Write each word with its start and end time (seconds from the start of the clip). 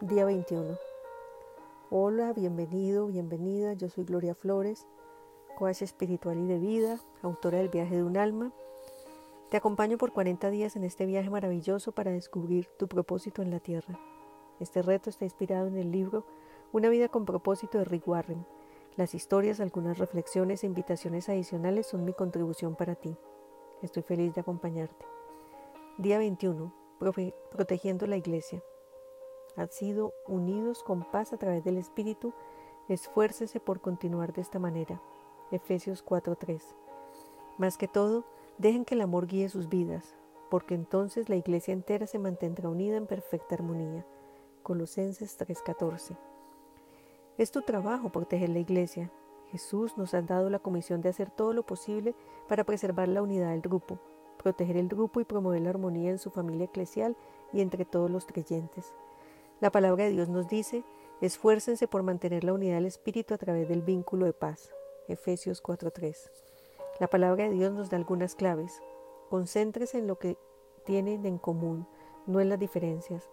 Día 0.00 0.24
21. 0.24 0.76
Hola, 1.88 2.32
bienvenido, 2.32 3.06
bienvenida. 3.06 3.74
Yo 3.74 3.88
soy 3.88 4.02
Gloria 4.02 4.34
Flores, 4.34 4.88
coach 5.56 5.82
espiritual 5.82 6.36
y 6.36 6.48
de 6.48 6.58
vida, 6.58 6.98
autora 7.22 7.58
del 7.58 7.68
viaje 7.68 7.94
de 7.94 8.02
un 8.02 8.16
alma. 8.16 8.52
Te 9.50 9.56
acompaño 9.56 9.96
por 9.96 10.12
40 10.12 10.50
días 10.50 10.74
en 10.74 10.82
este 10.82 11.06
viaje 11.06 11.30
maravilloso 11.30 11.92
para 11.92 12.10
descubrir 12.10 12.66
tu 12.76 12.88
propósito 12.88 13.40
en 13.40 13.52
la 13.52 13.60
tierra. 13.60 14.00
Este 14.58 14.82
reto 14.82 15.10
está 15.10 15.26
inspirado 15.26 15.68
en 15.68 15.78
el 15.78 15.92
libro 15.92 16.26
Una 16.72 16.88
vida 16.88 17.08
con 17.08 17.24
propósito 17.24 17.78
de 17.78 17.84
Rick 17.84 18.08
Warren. 18.08 18.44
Las 18.96 19.14
historias, 19.14 19.60
algunas 19.60 19.98
reflexiones 19.98 20.64
e 20.64 20.66
invitaciones 20.66 21.28
adicionales 21.28 21.86
son 21.86 22.04
mi 22.04 22.14
contribución 22.14 22.74
para 22.74 22.96
ti. 22.96 23.16
Estoy 23.80 24.02
feliz 24.02 24.34
de 24.34 24.40
acompañarte. 24.40 25.06
Día 25.98 26.18
21. 26.18 26.74
Protegiendo 27.52 28.08
la 28.08 28.16
iglesia 28.16 28.60
han 29.56 29.70
sido 29.70 30.12
unidos 30.26 30.82
con 30.82 31.04
paz 31.10 31.32
a 31.32 31.36
través 31.36 31.64
del 31.64 31.76
Espíritu, 31.76 32.32
esfuércese 32.88 33.60
por 33.60 33.80
continuar 33.80 34.32
de 34.32 34.42
esta 34.42 34.58
manera. 34.58 35.00
Efesios 35.50 36.02
4:3. 36.02 36.74
Más 37.58 37.78
que 37.78 37.88
todo, 37.88 38.24
dejen 38.58 38.84
que 38.84 38.94
el 38.94 39.00
amor 39.00 39.26
guíe 39.26 39.48
sus 39.48 39.68
vidas, 39.68 40.16
porque 40.50 40.74
entonces 40.74 41.28
la 41.28 41.36
iglesia 41.36 41.72
entera 41.72 42.06
se 42.06 42.18
mantendrá 42.18 42.68
unida 42.68 42.96
en 42.96 43.06
perfecta 43.06 43.54
armonía. 43.54 44.04
Colosenses 44.62 45.36
3:14. 45.38 46.16
Es 47.36 47.50
tu 47.50 47.62
trabajo 47.62 48.10
proteger 48.10 48.50
la 48.50 48.60
iglesia. 48.60 49.10
Jesús 49.50 49.96
nos 49.96 50.14
ha 50.14 50.22
dado 50.22 50.50
la 50.50 50.58
comisión 50.58 51.00
de 51.00 51.10
hacer 51.10 51.30
todo 51.30 51.52
lo 51.52 51.64
posible 51.64 52.14
para 52.48 52.64
preservar 52.64 53.08
la 53.08 53.22
unidad 53.22 53.50
del 53.50 53.60
grupo, 53.60 53.98
proteger 54.42 54.76
el 54.76 54.88
grupo 54.88 55.20
y 55.20 55.24
promover 55.24 55.60
la 55.62 55.70
armonía 55.70 56.10
en 56.10 56.18
su 56.18 56.30
familia 56.30 56.66
eclesial 56.66 57.16
y 57.52 57.60
entre 57.60 57.84
todos 57.84 58.10
los 58.10 58.26
creyentes. 58.26 58.92
La 59.64 59.70
palabra 59.70 60.04
de 60.04 60.10
Dios 60.10 60.28
nos 60.28 60.46
dice, 60.46 60.84
esfuércense 61.22 61.88
por 61.88 62.02
mantener 62.02 62.44
la 62.44 62.52
unidad 62.52 62.74
del 62.74 62.84
Espíritu 62.84 63.32
a 63.32 63.38
través 63.38 63.66
del 63.66 63.80
vínculo 63.80 64.26
de 64.26 64.34
paz. 64.34 64.74
Efesios 65.08 65.62
4:3. 65.62 66.30
La 67.00 67.06
palabra 67.06 67.44
de 67.44 67.54
Dios 67.54 67.72
nos 67.72 67.88
da 67.88 67.96
algunas 67.96 68.34
claves. 68.34 68.82
Concéntrese 69.30 69.96
en 69.96 70.06
lo 70.06 70.18
que 70.18 70.36
tienen 70.84 71.24
en 71.24 71.38
común, 71.38 71.88
no 72.26 72.42
en 72.42 72.50
las 72.50 72.58
diferencias. 72.58 73.30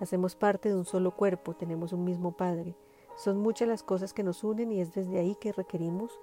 Hacemos 0.00 0.36
parte 0.36 0.70
de 0.70 0.74
un 0.74 0.86
solo 0.86 1.10
cuerpo, 1.10 1.52
tenemos 1.52 1.92
un 1.92 2.02
mismo 2.02 2.32
Padre. 2.34 2.74
Son 3.16 3.36
muchas 3.36 3.68
las 3.68 3.82
cosas 3.82 4.14
que 4.14 4.22
nos 4.22 4.42
unen 4.42 4.72
y 4.72 4.80
es 4.80 4.94
desde 4.94 5.18
ahí 5.18 5.34
que 5.34 5.52
requerimos 5.52 6.18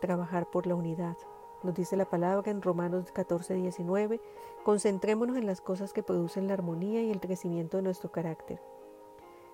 trabajar 0.00 0.48
por 0.50 0.66
la 0.66 0.74
unidad. 0.74 1.18
Nos 1.62 1.74
dice 1.74 1.94
la 1.94 2.08
palabra 2.08 2.50
en 2.50 2.62
Romanos 2.62 3.12
14, 3.12 3.52
19, 3.52 4.18
concentrémonos 4.64 5.36
en 5.36 5.44
las 5.44 5.60
cosas 5.60 5.92
que 5.92 6.02
producen 6.02 6.46
la 6.46 6.54
armonía 6.54 7.02
y 7.02 7.10
el 7.10 7.20
crecimiento 7.20 7.76
de 7.76 7.82
nuestro 7.82 8.10
carácter. 8.10 8.58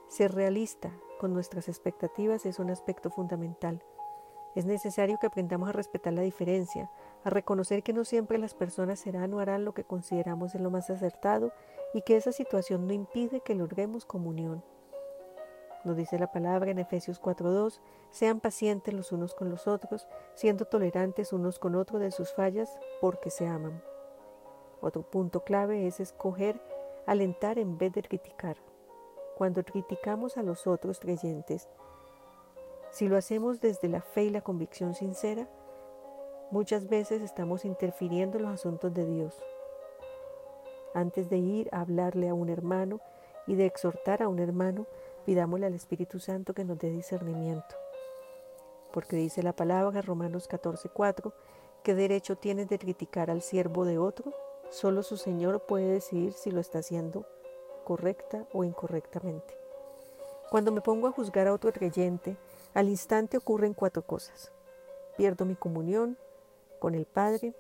Ser 0.08 0.34
realista 0.34 0.92
con 1.18 1.32
nuestras 1.32 1.68
expectativas 1.68 2.46
es 2.46 2.58
un 2.58 2.70
aspecto 2.70 3.10
fundamental. 3.10 3.82
Es 4.54 4.66
necesario 4.66 5.18
que 5.18 5.26
aprendamos 5.26 5.68
a 5.68 5.72
respetar 5.72 6.12
la 6.12 6.22
diferencia, 6.22 6.90
a 7.24 7.30
reconocer 7.30 7.82
que 7.82 7.92
no 7.92 8.04
siempre 8.04 8.38
las 8.38 8.54
personas 8.54 9.00
serán 9.00 9.34
o 9.34 9.40
harán 9.40 9.64
lo 9.64 9.74
que 9.74 9.84
consideramos 9.84 10.54
en 10.54 10.62
lo 10.62 10.70
más 10.70 10.90
acertado 10.90 11.52
y 11.92 12.02
que 12.02 12.16
esa 12.16 12.30
situación 12.30 12.86
no 12.86 12.92
impide 12.92 13.40
que 13.40 13.56
logremos 13.56 14.04
comunión. 14.04 14.62
Nos 15.82 15.96
dice 15.96 16.18
la 16.18 16.30
palabra 16.30 16.70
en 16.70 16.78
Efesios 16.78 17.20
4:2, 17.20 17.80
sean 18.10 18.40
pacientes 18.40 18.94
los 18.94 19.10
unos 19.10 19.34
con 19.34 19.50
los 19.50 19.66
otros, 19.66 20.06
siendo 20.34 20.66
tolerantes 20.66 21.32
unos 21.32 21.58
con 21.58 21.74
otros 21.74 22.00
de 22.00 22.12
sus 22.12 22.32
fallas, 22.32 22.78
porque 23.00 23.30
se 23.30 23.46
aman. 23.46 23.82
Otro 24.80 25.02
punto 25.02 25.44
clave 25.44 25.86
es 25.86 25.98
escoger 25.98 26.60
alentar 27.06 27.58
en 27.58 27.76
vez 27.76 27.92
de 27.92 28.02
criticar. 28.02 28.56
Cuando 29.36 29.64
criticamos 29.64 30.36
a 30.36 30.42
los 30.42 30.68
otros 30.68 31.00
creyentes, 31.00 31.68
si 32.92 33.08
lo 33.08 33.16
hacemos 33.16 33.60
desde 33.60 33.88
la 33.88 34.00
fe 34.00 34.24
y 34.24 34.30
la 34.30 34.42
convicción 34.42 34.94
sincera, 34.94 35.48
muchas 36.52 36.88
veces 36.88 37.20
estamos 37.20 37.64
interfiriendo 37.64 38.38
en 38.38 38.44
los 38.44 38.54
asuntos 38.54 38.94
de 38.94 39.04
Dios. 39.04 39.34
Antes 40.94 41.28
de 41.30 41.38
ir 41.38 41.68
a 41.72 41.80
hablarle 41.80 42.28
a 42.28 42.34
un 42.34 42.48
hermano 42.48 43.00
y 43.48 43.56
de 43.56 43.66
exhortar 43.66 44.22
a 44.22 44.28
un 44.28 44.38
hermano, 44.38 44.86
pidámosle 45.26 45.66
al 45.66 45.74
Espíritu 45.74 46.20
Santo 46.20 46.54
que 46.54 46.64
nos 46.64 46.78
dé 46.78 46.90
discernimiento. 46.90 47.74
Porque 48.92 49.16
dice 49.16 49.42
la 49.42 49.56
palabra 49.56 50.00
Romanos 50.00 50.48
14:4, 50.48 51.32
¿qué 51.82 51.96
derecho 51.96 52.36
tienes 52.36 52.68
de 52.68 52.78
criticar 52.78 53.32
al 53.32 53.42
siervo 53.42 53.84
de 53.84 53.98
otro? 53.98 54.32
Solo 54.70 55.02
su 55.02 55.16
Señor 55.16 55.66
puede 55.66 55.88
decidir 55.88 56.32
si 56.34 56.52
lo 56.52 56.60
está 56.60 56.78
haciendo 56.78 57.26
correcta 57.84 58.46
o 58.52 58.64
incorrectamente. 58.64 59.56
Cuando 60.50 60.72
me 60.72 60.80
pongo 60.80 61.06
a 61.06 61.12
juzgar 61.12 61.46
a 61.46 61.52
otro 61.52 61.72
creyente, 61.72 62.36
al 62.74 62.88
instante 62.88 63.36
ocurren 63.36 63.74
cuatro 63.74 64.02
cosas. 64.02 64.52
Pierdo 65.16 65.44
mi 65.44 65.54
comunión 65.54 66.18
con 66.80 66.94
el 66.94 67.06
Padre, 67.06 67.54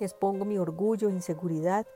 expongo 0.00 0.44
mi 0.44 0.58
orgullo 0.58 1.08
e 1.08 1.12
inseguridad, 1.12 1.86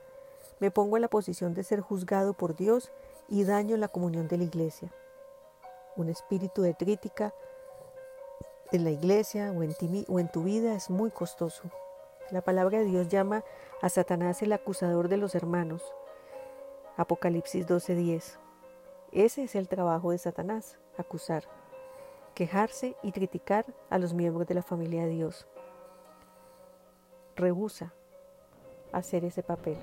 me 0.59 0.71
pongo 0.71 0.97
en 0.97 1.01
la 1.01 1.09
posición 1.09 1.53
de 1.53 1.63
ser 1.63 1.81
juzgado 1.81 2.33
por 2.33 2.55
Dios 2.55 2.91
y 3.27 3.43
daño 3.43 3.77
la 3.77 3.87
comunión 3.87 4.27
de 4.27 4.37
la 4.37 4.43
iglesia. 4.43 4.93
Un 5.95 6.09
espíritu 6.09 6.61
de 6.61 6.75
crítica 6.75 7.33
en 8.71 8.83
la 8.83 8.91
iglesia 8.91 9.51
o 9.51 9.63
en, 9.63 9.75
o 10.07 10.19
en 10.19 10.31
tu 10.31 10.43
vida 10.43 10.75
es 10.75 10.89
muy 10.89 11.11
costoso. 11.11 11.63
La 12.31 12.41
palabra 12.41 12.79
de 12.79 12.85
Dios 12.85 13.09
llama 13.09 13.43
a 13.81 13.89
Satanás 13.89 14.41
el 14.41 14.53
acusador 14.53 15.09
de 15.09 15.17
los 15.17 15.35
hermanos. 15.35 15.83
Apocalipsis 16.95 17.65
12:10. 17.65 18.37
Ese 19.11 19.43
es 19.43 19.55
el 19.55 19.67
trabajo 19.67 20.11
de 20.11 20.19
Satanás, 20.19 20.77
acusar, 20.95 21.43
quejarse 22.35 22.95
y 23.01 23.11
criticar 23.11 23.65
a 23.89 23.97
los 23.97 24.13
miembros 24.13 24.45
de 24.47 24.53
la 24.53 24.61
familia 24.61 25.03
de 25.03 25.09
Dios. 25.09 25.47
Rehúsa 27.35 27.93
hacer 28.91 29.25
ese 29.25 29.41
papel. 29.41 29.77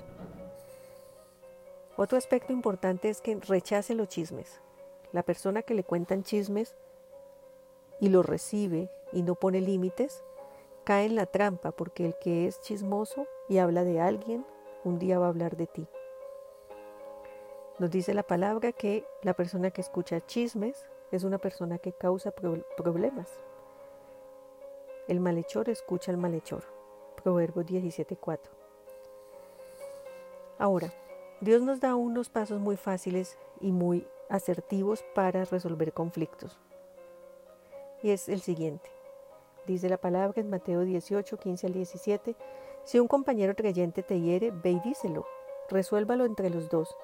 Otro 1.97 2.17
aspecto 2.17 2.53
importante 2.53 3.09
es 3.09 3.19
que 3.19 3.35
rechace 3.35 3.93
los 3.93 4.07
chismes. 4.07 4.61
La 5.11 5.23
persona 5.23 5.63
que 5.63 5.73
le 5.73 5.83
cuentan 5.83 6.23
chismes 6.23 6.77
y 7.99 8.07
lo 8.07 8.23
recibe 8.23 8.89
y 9.11 9.23
no 9.23 9.35
pone 9.35 9.59
límites, 9.59 10.23
cae 10.85 11.07
en 11.07 11.15
la 11.15 11.25
trampa 11.25 11.71
porque 11.71 12.05
el 12.05 12.15
que 12.19 12.47
es 12.47 12.61
chismoso 12.61 13.27
y 13.49 13.57
habla 13.57 13.83
de 13.83 13.99
alguien, 13.99 14.45
un 14.85 14.97
día 14.97 15.19
va 15.19 15.25
a 15.25 15.29
hablar 15.29 15.57
de 15.57 15.67
ti. 15.67 15.87
Nos 17.81 17.89
dice 17.89 18.13
la 18.13 18.21
palabra 18.21 18.73
que 18.73 19.07
la 19.23 19.33
persona 19.33 19.71
que 19.71 19.81
escucha 19.81 20.23
chismes 20.23 20.87
es 21.11 21.23
una 21.23 21.39
persona 21.39 21.79
que 21.79 21.93
causa 21.93 22.29
problemas. 22.29 23.27
El 25.07 25.19
malhechor 25.19 25.67
escucha 25.67 26.11
al 26.11 26.19
malhechor. 26.19 26.63
Proverbios 27.23 27.65
17:4. 27.65 28.51
Ahora, 30.59 30.93
Dios 31.39 31.63
nos 31.63 31.79
da 31.79 31.95
unos 31.95 32.29
pasos 32.29 32.59
muy 32.59 32.77
fáciles 32.77 33.39
y 33.59 33.71
muy 33.71 34.07
asertivos 34.29 35.03
para 35.15 35.43
resolver 35.45 35.91
conflictos. 35.91 36.59
Y 38.03 38.11
es 38.11 38.29
el 38.29 38.41
siguiente. 38.41 38.91
Dice 39.65 39.89
la 39.89 39.97
palabra 39.97 40.39
en 40.39 40.51
Mateo 40.51 40.81
18, 40.81 41.35
15 41.35 41.65
al 41.65 41.73
17, 41.73 42.35
si 42.83 42.99
un 42.99 43.07
compañero 43.07 43.55
creyente 43.55 44.03
te 44.03 44.21
hiere, 44.21 44.51
ve 44.51 44.69
y 44.69 44.79
díselo, 44.81 45.25
resuélvalo 45.67 46.25
entre 46.25 46.51
los 46.51 46.69
dos 46.69 46.95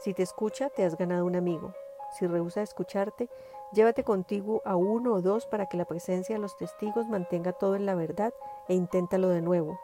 si 0.00 0.14
te 0.14 0.22
escucha, 0.22 0.70
te 0.70 0.84
has 0.84 0.96
ganado 0.96 1.26
un 1.26 1.36
amigo. 1.36 1.74
Si 2.18 2.26
rehúsa 2.26 2.62
escucharte, 2.62 3.28
llévate 3.72 4.02
contigo 4.02 4.62
a 4.64 4.74
uno 4.74 5.12
o 5.12 5.20
dos 5.20 5.46
para 5.46 5.66
que 5.66 5.76
la 5.76 5.84
presencia 5.84 6.34
de 6.34 6.40
los 6.40 6.56
testigos 6.56 7.06
mantenga 7.06 7.52
todo 7.52 7.76
en 7.76 7.84
la 7.84 7.94
verdad 7.94 8.32
e 8.68 8.74
inténtalo 8.74 9.28
de 9.28 9.42
nuevo. 9.42 9.78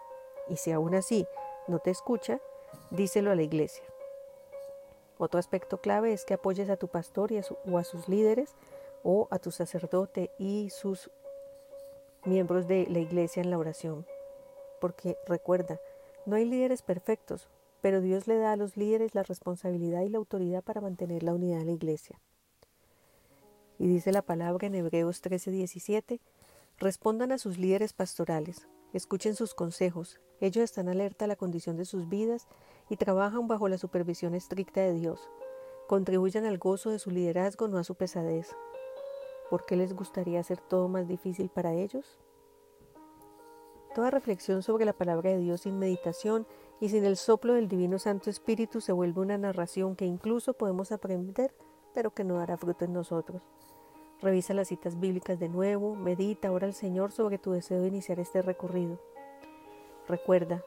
Y 0.48 0.56
si 0.56 0.72
aún 0.72 0.94
así 0.94 1.26
no 1.68 1.78
te 1.80 1.90
escucha, 1.90 2.40
díselo 2.90 3.30
a 3.30 3.34
la 3.34 3.42
iglesia. 3.42 3.84
Otro 5.18 5.38
aspecto 5.38 5.78
clave 5.78 6.14
es 6.14 6.24
que 6.24 6.34
apoyes 6.34 6.70
a 6.70 6.76
tu 6.76 6.88
pastor 6.88 7.30
y 7.30 7.40
o 7.70 7.78
a 7.78 7.84
sus 7.84 8.08
líderes 8.08 8.54
o 9.02 9.28
a 9.30 9.38
tu 9.38 9.50
sacerdote 9.50 10.30
y 10.38 10.70
sus 10.70 11.10
miembros 12.24 12.66
de 12.66 12.86
la 12.88 13.00
iglesia 13.00 13.42
en 13.42 13.50
la 13.50 13.58
oración. 13.58 14.06
Porque 14.80 15.18
recuerda, 15.26 15.78
no 16.24 16.36
hay 16.36 16.44
líderes 16.44 16.82
perfectos, 16.82 17.48
pero 17.86 18.00
Dios 18.00 18.26
le 18.26 18.36
da 18.36 18.50
a 18.50 18.56
los 18.56 18.76
líderes 18.76 19.14
la 19.14 19.22
responsabilidad 19.22 20.00
y 20.00 20.08
la 20.08 20.18
autoridad 20.18 20.64
para 20.64 20.80
mantener 20.80 21.22
la 21.22 21.34
unidad 21.34 21.60
de 21.60 21.66
la 21.66 21.70
iglesia. 21.70 22.20
Y 23.78 23.86
dice 23.86 24.10
la 24.10 24.22
palabra 24.22 24.66
en 24.66 24.74
Hebreos 24.74 25.22
13:17, 25.22 26.20
respondan 26.78 27.30
a 27.30 27.38
sus 27.38 27.58
líderes 27.58 27.92
pastorales, 27.92 28.66
escuchen 28.92 29.36
sus 29.36 29.54
consejos, 29.54 30.18
ellos 30.40 30.64
están 30.64 30.88
alerta 30.88 31.26
a 31.26 31.28
la 31.28 31.36
condición 31.36 31.76
de 31.76 31.84
sus 31.84 32.08
vidas 32.08 32.48
y 32.90 32.96
trabajan 32.96 33.46
bajo 33.46 33.68
la 33.68 33.78
supervisión 33.78 34.34
estricta 34.34 34.80
de 34.80 34.94
Dios. 34.94 35.20
Contribuyan 35.86 36.44
al 36.44 36.58
gozo 36.58 36.90
de 36.90 36.98
su 36.98 37.12
liderazgo, 37.12 37.68
no 37.68 37.78
a 37.78 37.84
su 37.84 37.94
pesadez. 37.94 38.48
¿Por 39.48 39.64
qué 39.64 39.76
les 39.76 39.94
gustaría 39.94 40.40
hacer 40.40 40.58
todo 40.58 40.88
más 40.88 41.06
difícil 41.06 41.50
para 41.50 41.72
ellos? 41.72 42.18
Toda 43.94 44.10
reflexión 44.10 44.64
sobre 44.64 44.86
la 44.86 44.92
palabra 44.92 45.30
de 45.30 45.38
Dios 45.38 45.60
sin 45.60 45.78
meditación 45.78 46.48
y 46.80 46.88
sin 46.88 47.04
el 47.04 47.16
soplo 47.16 47.54
del 47.54 47.68
Divino 47.68 47.98
Santo 47.98 48.30
Espíritu 48.30 48.80
se 48.80 48.92
vuelve 48.92 49.20
una 49.20 49.38
narración 49.38 49.96
que 49.96 50.04
incluso 50.04 50.54
podemos 50.54 50.92
aprender 50.92 51.54
pero 51.96 52.12
que 52.12 52.24
no 52.24 52.34
dará 52.36 52.58
fruto 52.58 52.84
en 52.84 52.92
nosotros. 52.92 53.40
Revisa 54.20 54.52
las 54.52 54.68
citas 54.68 55.00
bíblicas 55.00 55.38
de 55.40 55.48
nuevo, 55.48 55.96
medita, 55.96 56.52
ora 56.52 56.66
al 56.66 56.74
Señor 56.74 57.10
sobre 57.10 57.38
tu 57.38 57.52
deseo 57.52 57.80
de 57.80 57.88
iniciar 57.88 58.20
este 58.20 58.42
recorrido. 58.42 59.00
Recuerda, 60.06 60.62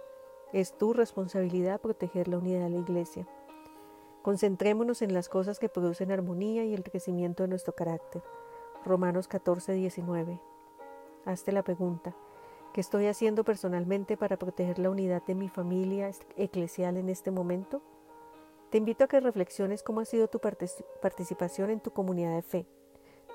es 0.54 0.76
tu 0.76 0.92
responsabilidad 0.92 1.82
proteger 1.82 2.28
la 2.28 2.40
unidad 2.40 2.64
de 2.64 2.72
la 2.72 2.80
Iglesia. 2.80 3.28
Concentrémonos 4.24 5.04
en 5.04 5.14
las 5.14 5.30
cosas 5.30 5.60
que 5.60 5.70
producen 5.70 6.12
armonía 6.12 6.66
y 6.66 6.74
el 6.74 6.82
crecimiento 6.82 7.44
de 7.44 7.50
nuestro 7.50 7.74
carácter. 7.76 8.24
Romanos 8.84 9.28
14, 9.28 9.74
19. 9.74 10.42
Hazte 11.26 11.52
la 11.52 11.62
pregunta, 11.62 12.16
¿qué 12.80 12.82
estoy 12.82 13.08
haciendo 13.08 13.44
personalmente 13.44 14.16
para 14.16 14.38
proteger 14.38 14.80
la 14.80 14.90
unidad 14.90 15.22
de 15.26 15.36
mi 15.36 15.50
familia 15.50 16.12
eclesial 16.38 16.96
en 16.96 17.10
este 17.10 17.30
momento? 17.30 17.82
Te 18.70 18.78
invito 18.78 19.04
a 19.04 19.10
que 19.10 19.20
reflexiones 19.20 19.84
cómo 19.84 20.00
ha 20.00 20.06
sido 20.06 20.30
tu 20.30 20.40
participación 20.40 21.72
en 21.72 21.82
tu 21.82 21.92
comunidad 21.92 22.36
de 22.36 22.42
fe, 22.42 22.66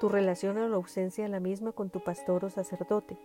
tu 0.00 0.08
relación 0.08 0.56
o 0.56 0.66
la 0.66 0.76
ausencia 0.76 1.24
de 1.24 1.28
la 1.28 1.40
misma 1.40 1.72
con 1.72 1.90
tu 1.90 2.02
pastor 2.02 2.46
o 2.46 2.48
sacerdote. 2.48 3.18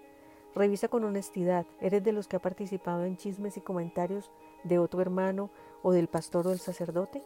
Revisa 0.55 0.89
con 0.89 1.05
honestidad, 1.05 1.65
¿eres 1.79 2.03
de 2.03 2.11
los 2.11 2.27
que 2.27 2.35
ha 2.35 2.41
participado 2.41 3.05
en 3.05 3.15
chismes 3.15 3.55
y 3.55 3.61
comentarios 3.61 4.29
de 4.65 4.77
otro 4.77 4.99
hermano 4.99 5.49
o 5.83 5.93
del 5.93 6.09
pastor 6.09 6.47
o 6.47 6.49
del 6.49 6.59
sacerdote? 6.59 7.23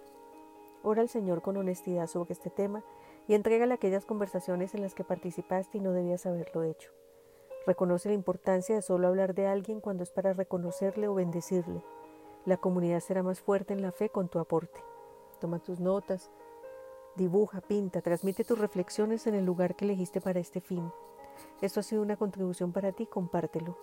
Ora 0.83 1.01
al 1.01 1.09
Señor 1.09 1.41
con 1.41 1.57
honestidad 1.57 2.05
sobre 2.05 2.33
este 2.33 2.51
tema 2.51 2.83
y 3.27 3.33
entrégale 3.33 3.73
aquellas 3.73 4.05
conversaciones 4.05 4.75
en 4.75 4.83
las 4.83 4.93
que 4.93 5.03
participaste 5.03 5.79
y 5.79 5.81
no 5.81 5.93
debías 5.93 6.27
haberlo 6.27 6.61
hecho. 6.61 6.91
Reconoce 7.65 8.09
la 8.09 8.15
importancia 8.15 8.75
de 8.75 8.81
solo 8.81 9.07
hablar 9.07 9.33
de 9.33 9.47
alguien 9.47 9.79
cuando 9.79 10.03
es 10.03 10.11
para 10.11 10.33
reconocerle 10.33 11.07
o 11.07 11.13
bendecirle. 11.13 11.81
La 12.45 12.57
comunidad 12.57 12.99
será 12.99 13.23
más 13.23 13.39
fuerte 13.39 13.73
en 13.73 13.81
la 13.81 13.93
fe 13.93 14.09
con 14.09 14.27
tu 14.27 14.39
aporte. 14.39 14.83
Toma 15.39 15.59
tus 15.59 15.79
notas, 15.79 16.29
dibuja, 17.15 17.61
pinta, 17.61 18.01
transmite 18.01 18.43
tus 18.43 18.59
reflexiones 18.59 19.27
en 19.27 19.35
el 19.35 19.45
lugar 19.45 19.75
que 19.75 19.85
elegiste 19.85 20.19
para 20.19 20.41
este 20.41 20.59
fin. 20.59 20.91
Esto 21.61 21.79
ha 21.79 21.83
sido 21.83 22.01
una 22.01 22.17
contribución 22.17 22.73
para 22.73 22.91
ti, 22.91 23.05
compártelo. 23.05 23.77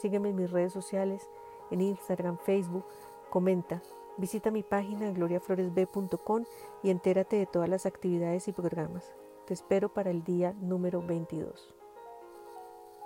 Sígueme 0.00 0.30
en 0.30 0.36
mis 0.36 0.50
redes 0.50 0.72
sociales, 0.72 1.28
en 1.70 1.82
Instagram, 1.82 2.38
Facebook, 2.38 2.86
comenta. 3.28 3.82
Visita 4.16 4.50
mi 4.50 4.62
página 4.62 5.10
gloriafloresb.com 5.10 6.44
y 6.82 6.88
entérate 6.88 7.36
de 7.36 7.46
todas 7.46 7.68
las 7.68 7.84
actividades 7.84 8.48
y 8.48 8.52
programas. 8.52 9.14
Te 9.46 9.52
espero 9.52 9.92
para 9.92 10.10
el 10.10 10.24
día 10.24 10.54
número 10.54 11.02
22. 11.02 11.85